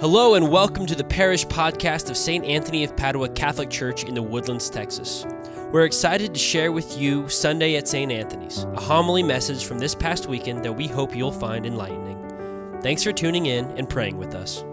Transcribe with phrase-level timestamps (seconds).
[0.00, 2.44] Hello, and welcome to the parish podcast of St.
[2.44, 5.24] Anthony of Padua Catholic Church in the Woodlands, Texas.
[5.70, 8.10] We're excited to share with you Sunday at St.
[8.10, 12.80] Anthony's, a homily message from this past weekend that we hope you'll find enlightening.
[12.82, 14.64] Thanks for tuning in and praying with us.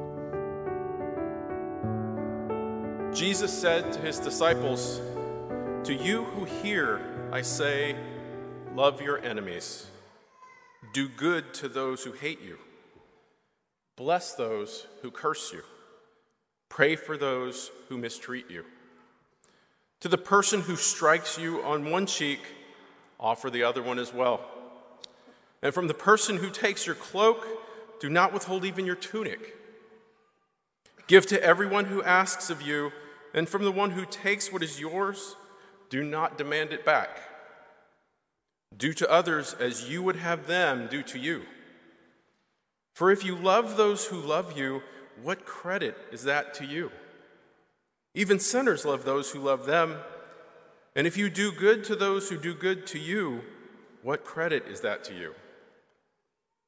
[3.15, 4.99] Jesus said to his disciples,
[5.83, 7.95] To you who hear, I say,
[8.73, 9.85] love your enemies,
[10.93, 12.57] do good to those who hate you.
[13.99, 15.61] Bless those who curse you.
[16.69, 18.63] Pray for those who mistreat you.
[19.99, 22.39] To the person who strikes you on one cheek,
[23.19, 24.39] offer the other one as well.
[25.61, 27.45] And from the person who takes your cloak,
[27.99, 29.57] do not withhold even your tunic.
[31.07, 32.93] Give to everyone who asks of you,
[33.33, 35.35] and from the one who takes what is yours,
[35.89, 37.19] do not demand it back.
[38.77, 41.41] Do to others as you would have them do to you.
[42.99, 44.83] For if you love those who love you,
[45.23, 46.91] what credit is that to you?
[48.13, 49.99] Even sinners love those who love them.
[50.97, 53.43] And if you do good to those who do good to you,
[54.03, 55.33] what credit is that to you?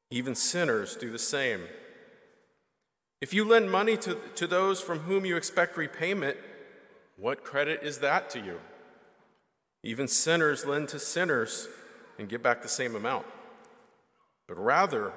[0.10, 1.64] Even sinners do the same.
[3.20, 6.38] If you lend money to, to those from whom you expect repayment,
[7.18, 8.62] what credit is that to you?
[9.84, 11.68] Even sinners lend to sinners
[12.18, 13.26] and get back the same amount.
[14.48, 15.12] But rather,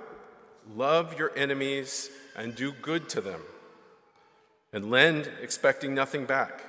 [0.73, 3.41] Love your enemies and do good to them,
[4.73, 6.65] and lend expecting nothing back.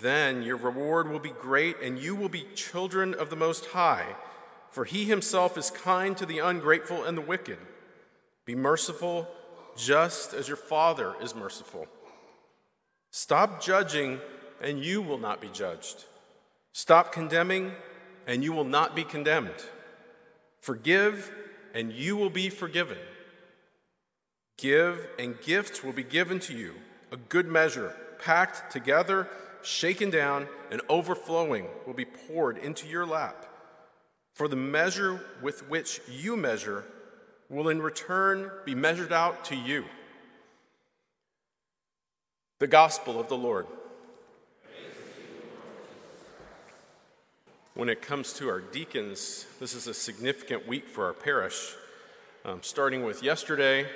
[0.00, 4.16] Then your reward will be great, and you will be children of the Most High,
[4.70, 7.58] for he himself is kind to the ungrateful and the wicked.
[8.44, 9.28] Be merciful,
[9.76, 11.86] just as your Father is merciful.
[13.10, 14.20] Stop judging,
[14.60, 16.04] and you will not be judged.
[16.72, 17.72] Stop condemning,
[18.26, 19.64] and you will not be condemned.
[20.60, 21.32] Forgive,
[21.76, 22.96] and you will be forgiven.
[24.56, 26.74] Give, and gifts will be given to you,
[27.12, 29.28] a good measure, packed together,
[29.62, 33.44] shaken down, and overflowing will be poured into your lap.
[34.32, 36.86] For the measure with which you measure
[37.50, 39.84] will in return be measured out to you.
[42.58, 43.66] The Gospel of the Lord.
[47.76, 51.74] When it comes to our deacons, this is a significant week for our parish.
[52.42, 53.86] Um, starting with yesterday,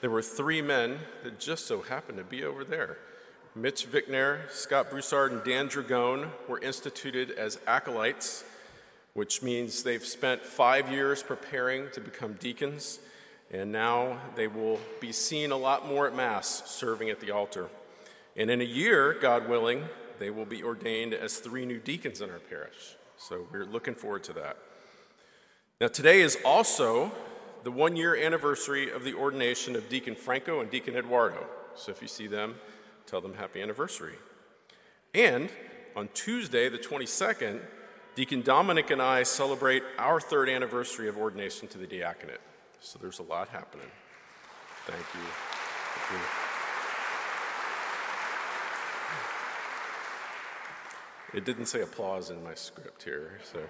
[0.00, 2.96] there were three men that just so happened to be over there.
[3.54, 8.44] Mitch Vickner, Scott Broussard, and Dan Dragone were instituted as acolytes,
[9.12, 12.98] which means they've spent five years preparing to become deacons,
[13.50, 17.68] and now they will be seen a lot more at Mass serving at the altar.
[18.38, 19.84] And in a year, God willing,
[20.18, 22.96] they will be ordained as three new deacons in our parish.
[23.28, 24.56] So we're looking forward to that.
[25.80, 27.12] Now, today is also
[27.62, 31.46] the one year anniversary of the ordination of Deacon Franco and Deacon Eduardo.
[31.76, 32.56] So if you see them,
[33.06, 34.16] tell them happy anniversary.
[35.14, 35.50] And
[35.94, 37.60] on Tuesday, the 22nd,
[38.16, 42.40] Deacon Dominic and I celebrate our third anniversary of ordination to the diaconate.
[42.80, 43.86] So there's a lot happening.
[44.86, 45.20] Thank you.
[46.08, 46.51] Thank you.
[51.34, 53.40] It didn't say applause in my script here.
[53.50, 53.60] So,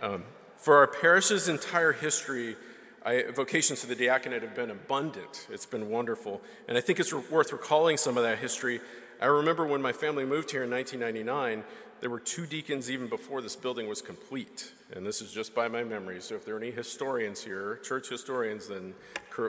[0.00, 0.24] um,
[0.56, 2.56] for our parish's entire history,
[3.04, 5.46] I, vocations to the diaconate have been abundant.
[5.50, 6.40] It's been wonderful.
[6.68, 8.80] And I think it's worth recalling some of that history.
[9.20, 11.64] I remember when my family moved here in 1999,
[12.00, 14.72] there were two deacons even before this building was complete.
[14.92, 16.20] And this is just by my memory.
[16.20, 18.94] So if there are any historians here, church historians, then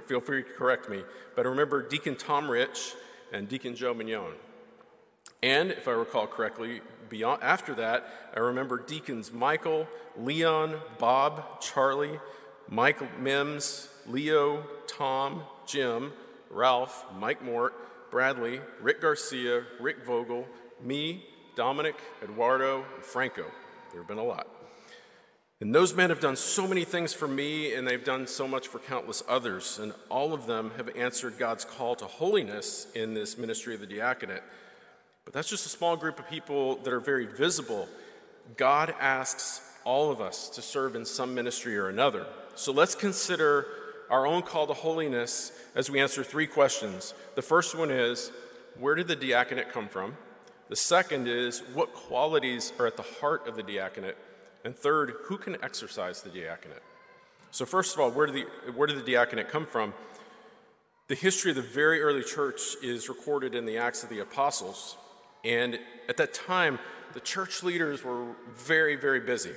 [0.08, 1.04] feel free to correct me.
[1.36, 2.94] But I remember Deacon Tom Rich
[3.32, 4.34] and Deacon Joe Mignon.
[5.44, 12.20] And if I recall correctly, beyond, after that, I remember deacons Michael, Leon, Bob, Charlie,
[12.70, 16.14] Michael Mims, Leo, Tom, Jim,
[16.50, 17.74] Ralph, Mike Mort,
[18.12, 20.48] Bradley, Rick Garcia, Rick Vogel,
[20.82, 23.46] me, Dominic, Eduardo, and Franco.
[23.92, 24.48] There have been a lot.
[25.62, 28.68] And those men have done so many things for me, and they've done so much
[28.68, 29.80] for countless others.
[29.80, 33.88] And all of them have answered God's call to holiness in this ministry of the
[33.88, 34.44] diaconate.
[35.26, 37.90] But that's just a small group of people that are very visible.
[38.58, 42.26] God asks all of us to serve in some ministry or another.
[42.56, 43.68] So let's consider
[44.10, 47.14] our own call to holiness as we answer three questions.
[47.36, 48.32] The first one is
[48.80, 50.16] where did the diaconate come from?
[50.70, 54.18] The second is what qualities are at the heart of the diaconate?
[54.64, 56.82] And third, who can exercise the diaconate?
[57.52, 59.94] So, first of all, where did the, where did the diaconate come from?
[61.08, 64.98] The history of the very early church is recorded in the Acts of the Apostles.
[65.46, 66.80] And at that time,
[67.14, 68.26] the church leaders were
[68.56, 69.54] very, very busy.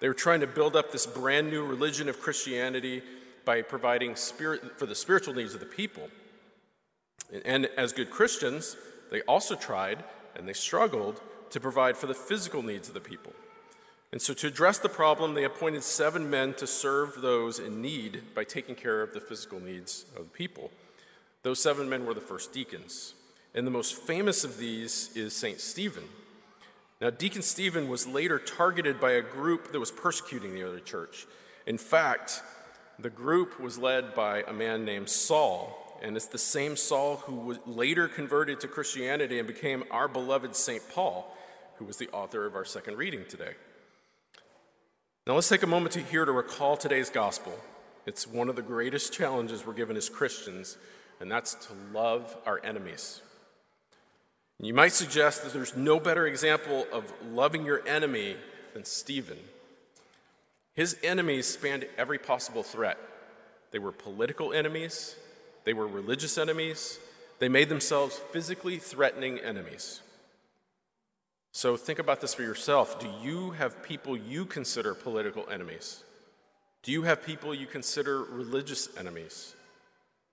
[0.00, 3.02] They were trying to build up this brand new religion of Christianity
[3.44, 6.08] by providing spirit for the spiritual needs of the people.
[7.44, 8.76] And as good Christians,
[9.10, 10.02] they also tried
[10.34, 13.32] and they struggled to provide for the physical needs of the people.
[14.12, 18.34] And so, to address the problem, they appointed seven men to serve those in need
[18.34, 20.72] by taking care of the physical needs of the people.
[21.44, 23.14] Those seven men were the first deacons.
[23.54, 25.60] And the most famous of these is St.
[25.60, 26.04] Stephen.
[27.00, 31.26] Now, Deacon Stephen was later targeted by a group that was persecuting the early church.
[31.66, 32.42] In fact,
[32.98, 37.58] the group was led by a man named Saul, and it's the same Saul who
[37.66, 40.82] later converted to Christianity and became our beloved St.
[40.92, 41.36] Paul,
[41.76, 43.54] who was the author of our second reading today.
[45.26, 47.58] Now, let's take a moment to here to recall today's gospel.
[48.06, 50.76] It's one of the greatest challenges we're given as Christians,
[51.18, 53.22] and that's to love our enemies.
[54.62, 58.36] You might suggest that there's no better example of loving your enemy
[58.74, 59.38] than Stephen.
[60.74, 62.98] His enemies spanned every possible threat.
[63.70, 65.16] They were political enemies,
[65.64, 66.98] they were religious enemies,
[67.38, 70.00] they made themselves physically threatening enemies.
[71.52, 73.00] So think about this for yourself.
[73.00, 76.04] Do you have people you consider political enemies?
[76.82, 79.54] Do you have people you consider religious enemies?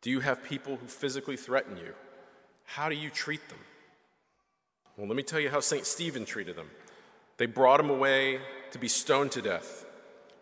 [0.02, 1.94] Do you have people who physically threaten you?
[2.66, 3.60] How do you treat them?
[4.98, 5.86] Well, let me tell you how St.
[5.86, 6.72] Stephen treated them.
[7.38, 8.40] They brought him away
[8.72, 9.86] to be stoned to death.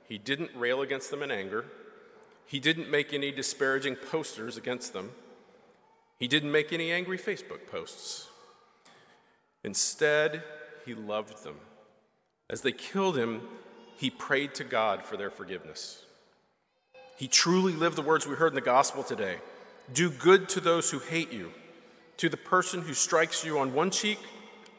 [0.08, 1.66] He didn't rail against them in anger.
[2.46, 5.12] He didn't make any disparaging posters against them.
[6.18, 8.30] He didn't make any angry Facebook posts.
[9.64, 10.44] Instead,
[10.86, 11.56] he loved them.
[12.50, 13.42] As they killed him,
[13.98, 16.04] he prayed to God for their forgiveness.
[17.18, 19.38] He truly lived the words we heard in the gospel today
[19.94, 21.52] do good to those who hate you.
[22.18, 24.18] To the person who strikes you on one cheek,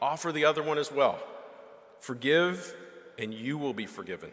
[0.01, 1.19] offer the other one as well.
[1.99, 2.75] Forgive,
[3.17, 4.31] and you will be forgiven.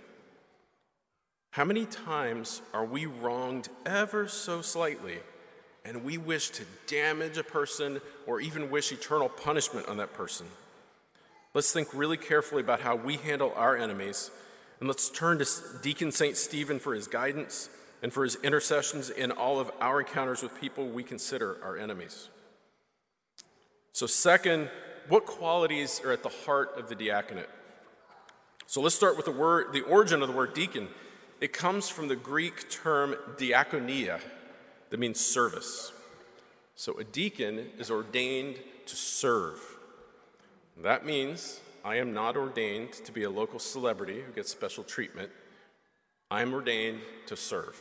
[1.50, 5.19] How many times are we wronged ever so slightly
[5.84, 10.46] and we wish to damage a person or even wish eternal punishment on that person?
[11.55, 14.32] Let's think really carefully about how we handle our enemies,
[14.81, 15.46] and let's turn to
[15.82, 16.37] Deacon St.
[16.37, 17.70] Stephen for his guidance
[18.02, 22.28] and for his intercessions in all of our encounters with people we consider our enemies.
[23.93, 24.69] So, second,
[25.09, 27.49] what qualities are at the heart of the diaconate?
[28.67, 30.89] So let's start with the word, the origin of the word deacon.
[31.41, 34.21] It comes from the Greek term diakonia,
[34.91, 35.93] that means service.
[36.77, 39.61] So a deacon is ordained to serve.
[40.83, 45.31] That means I am not ordained to be a local celebrity who gets special treatment.
[46.31, 47.79] I am ordained to serve.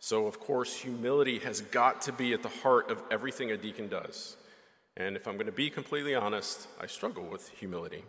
[0.00, 3.88] So, of course, humility has got to be at the heart of everything a deacon
[3.88, 4.36] does.
[4.98, 8.02] And if I'm going to be completely honest, I struggle with humility.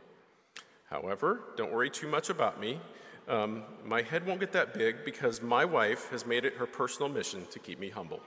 [0.90, 2.82] However, don't worry too much about me.
[3.28, 7.08] Um, my head won't get that big because my wife has made it her personal
[7.08, 8.22] mission to keep me humble.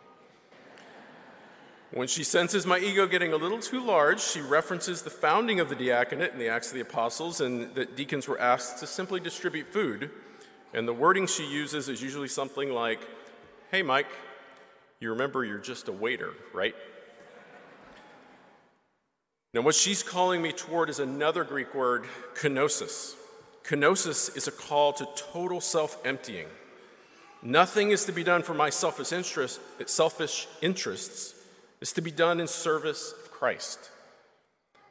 [1.90, 5.68] When she senses my ego getting a little too large, she references the founding of
[5.68, 9.18] the diaconate in the Acts of the Apostles and that deacons were asked to simply
[9.18, 10.08] distribute food.
[10.72, 13.00] And the wording she uses is usually something like,
[13.72, 14.06] Hey, Mike,
[15.00, 16.76] you remember you're just a waiter, right?
[19.54, 23.14] Now, what she's calling me toward is another Greek word, kenosis.
[23.64, 26.46] Kenosis is a call to total self emptying.
[27.42, 31.34] Nothing is to be done for my selfish, interest, selfish interests.
[31.80, 33.90] It's to be done in service of Christ.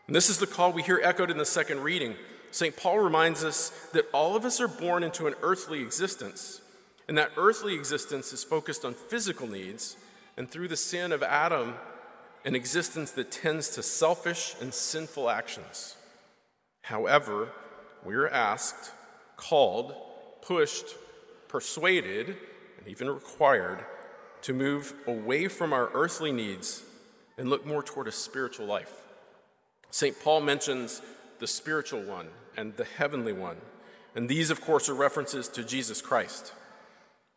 [0.07, 2.15] And this is the call we hear echoed in the second reading.
[2.51, 2.75] St.
[2.75, 6.61] Paul reminds us that all of us are born into an earthly existence,
[7.07, 9.95] and that earthly existence is focused on physical needs,
[10.35, 11.75] and through the sin of Adam,
[12.43, 15.95] an existence that tends to selfish and sinful actions.
[16.83, 17.49] However,
[18.03, 18.91] we are asked,
[19.37, 19.93] called,
[20.41, 20.95] pushed,
[21.47, 22.35] persuaded,
[22.79, 23.85] and even required
[24.41, 26.83] to move away from our earthly needs
[27.37, 28.93] and look more toward a spiritual life.
[29.91, 30.19] St.
[30.23, 31.01] Paul mentions
[31.39, 33.57] the spiritual one and the heavenly one,
[34.15, 36.53] and these, of course, are references to Jesus Christ.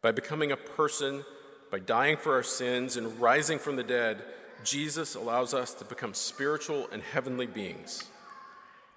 [0.02, 1.24] By becoming a person,
[1.70, 4.22] by dying for our sins and rising from the dead,
[4.64, 8.04] Jesus allows us to become spiritual and heavenly beings.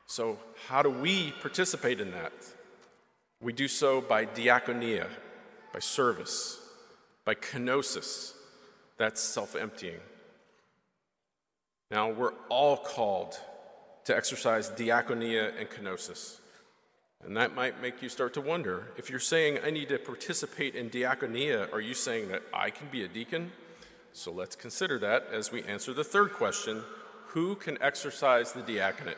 [0.05, 2.33] So, how do we participate in that?
[3.41, 5.07] We do so by diakonia,
[5.73, 6.59] by service,
[7.25, 8.33] by kenosis,
[8.97, 9.99] that's self emptying.
[11.91, 13.39] Now, we're all called
[14.05, 16.39] to exercise diakonia and kenosis.
[17.25, 20.75] And that might make you start to wonder if you're saying, I need to participate
[20.75, 23.51] in diakonia, are you saying that I can be a deacon?
[24.17, 26.81] So let's consider that as we answer the third question
[27.27, 29.17] who can exercise the diaconate?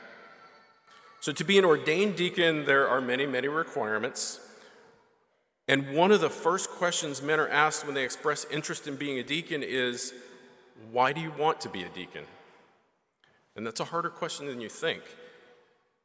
[1.21, 4.41] So, to be an ordained deacon, there are many, many requirements.
[5.69, 9.19] And one of the first questions men are asked when they express interest in being
[9.19, 10.13] a deacon is
[10.91, 12.25] Why do you want to be a deacon?
[13.55, 15.03] And that's a harder question than you think.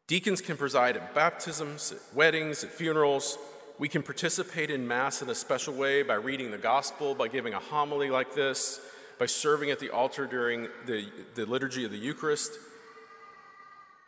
[0.07, 3.39] Deacons can preside at baptisms, at weddings, at funerals.
[3.77, 7.55] We can participate in Mass in a special way by reading the Gospel, by giving
[7.55, 8.81] a homily like this,
[9.19, 12.53] by serving at the altar during the, the liturgy of the Eucharist.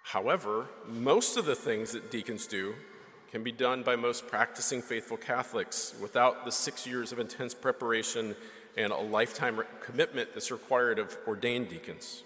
[0.04, 2.76] However, most of the things that deacons do
[3.32, 8.36] can be done by most practicing faithful Catholics without the six years of intense preparation
[8.76, 12.22] and a lifetime commitment that's required of ordained deacons.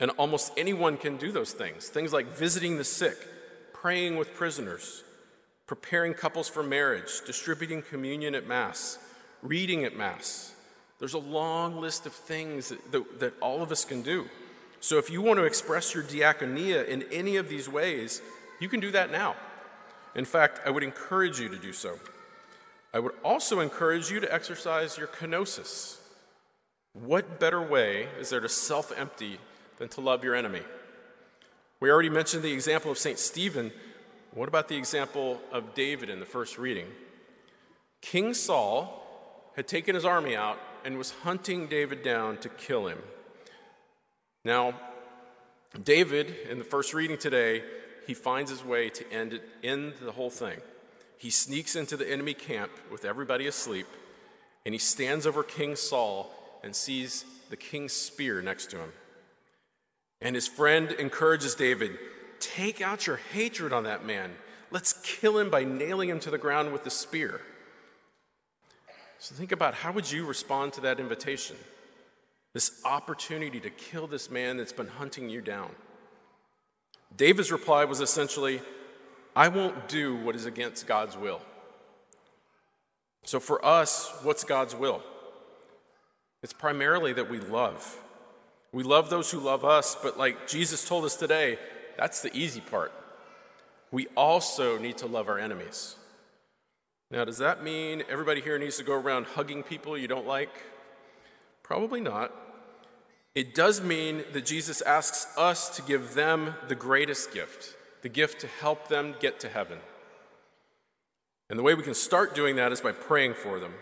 [0.00, 3.16] And almost anyone can do those things things like visiting the sick,
[3.72, 5.04] praying with prisoners,
[5.70, 8.98] preparing couples for marriage, distributing communion at Mass,
[9.40, 10.52] reading at Mass.
[10.98, 14.28] There's a long list of things that, that, that all of us can do.
[14.80, 18.20] So if you want to express your diakonia in any of these ways,
[18.58, 19.36] you can do that now.
[20.16, 22.00] In fact, I would encourage you to do so.
[22.92, 25.98] I would also encourage you to exercise your kenosis.
[26.94, 29.38] What better way is there to self empty
[29.78, 30.62] than to love your enemy?
[31.78, 33.20] We already mentioned the example of St.
[33.20, 33.70] Stephen.
[34.32, 36.86] What about the example of David in the first reading?
[38.00, 42.98] King Saul had taken his army out and was hunting David down to kill him.
[44.44, 44.74] Now,
[45.82, 47.62] David, in the first reading today,
[48.06, 50.60] he finds his way to end, it, end the whole thing.
[51.18, 53.86] He sneaks into the enemy camp with everybody asleep,
[54.64, 56.32] and he stands over King Saul
[56.62, 58.92] and sees the king's spear next to him.
[60.22, 61.98] And his friend encourages David
[62.40, 64.32] take out your hatred on that man.
[64.70, 67.40] Let's kill him by nailing him to the ground with the spear.
[69.18, 71.56] So think about how would you respond to that invitation?
[72.54, 75.70] This opportunity to kill this man that's been hunting you down.
[77.16, 78.62] David's reply was essentially,
[79.36, 81.40] I won't do what is against God's will.
[83.24, 85.02] So for us, what's God's will?
[86.42, 87.98] It's primarily that we love.
[88.72, 91.58] We love those who love us, but like Jesus told us today,
[91.96, 92.92] that's the easy part.
[93.90, 95.96] We also need to love our enemies.
[97.10, 100.50] Now, does that mean everybody here needs to go around hugging people you don't like?
[101.62, 102.32] Probably not.
[103.34, 108.40] It does mean that Jesus asks us to give them the greatest gift, the gift
[108.40, 109.78] to help them get to heaven.
[111.48, 113.74] And the way we can start doing that is by praying for them.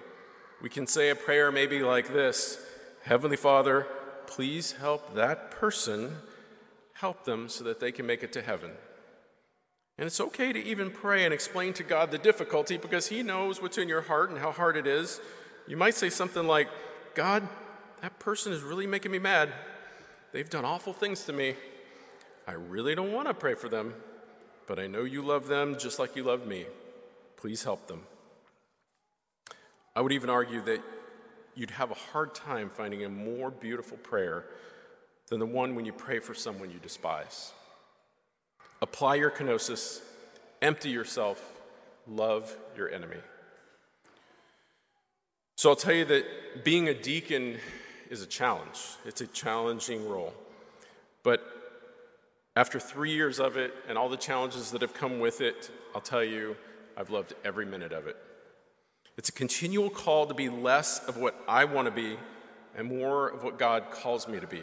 [0.63, 2.59] We can say a prayer maybe like this
[3.05, 3.87] Heavenly Father,
[4.27, 6.17] please help that person,
[7.01, 8.71] help them so that they can make it to heaven.
[9.99, 13.61] And it's okay to even pray and explain to God the difficulty because He knows
[13.63, 15.21] what's in your heart and how hard it is.
[15.67, 16.69] You might say something like,
[17.15, 17.49] God,
[18.01, 19.53] that person is really making me mad.
[20.33, 21.55] They've done awful things to me.
[22.47, 23.95] I really don't want to pray for them,
[24.67, 26.67] but I know you love them just like you love me.
[27.37, 28.03] Please help them.
[29.95, 30.81] I would even argue that
[31.55, 34.45] you'd have a hard time finding a more beautiful prayer
[35.29, 37.53] than the one when you pray for someone you despise.
[38.81, 40.01] Apply your kenosis,
[40.63, 41.43] empty yourself,
[42.07, 43.19] love your enemy.
[45.57, 47.59] So I'll tell you that being a deacon
[48.11, 48.79] is a challenge.
[49.05, 50.33] It's a challenging role.
[51.23, 51.43] But
[52.57, 56.01] after three years of it and all the challenges that have come with it, I'll
[56.01, 56.57] tell you,
[56.97, 58.17] I've loved every minute of it.
[59.17, 62.17] It's a continual call to be less of what I want to be
[62.77, 64.63] and more of what God calls me to be.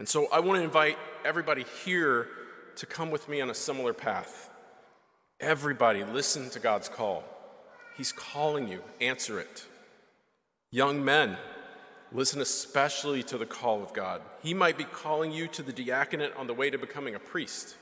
[0.00, 2.26] And so I want to invite everybody here
[2.76, 4.50] to come with me on a similar path.
[5.38, 7.22] Everybody, listen to God's call.
[7.96, 9.66] He's calling you, answer it.
[10.72, 11.36] Young men,
[12.12, 14.20] Listen especially to the call of God.
[14.42, 17.76] He might be calling you to the diaconate on the way to becoming a priest.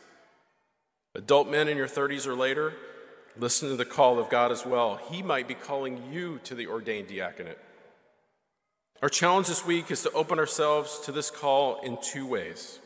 [1.15, 2.75] Adult men in your 30s or later,
[3.39, 5.01] listen to the call of God as well.
[5.11, 7.59] He might be calling you to the ordained diaconate.
[9.01, 12.81] Our challenge this week is to open ourselves to this call in two ways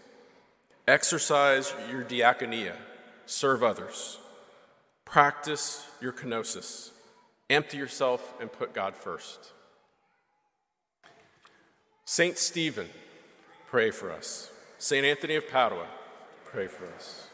[0.86, 2.74] exercise your diakonia,
[3.24, 4.18] serve others,
[5.06, 6.90] practice your kenosis,
[7.48, 9.52] empty yourself, and put God first.
[12.04, 12.88] Saint Stephen,
[13.68, 14.50] pray for us.
[14.78, 15.86] Saint Anthony of Padua,
[16.44, 17.28] pray for us.